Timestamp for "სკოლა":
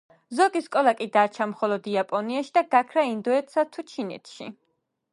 0.67-0.93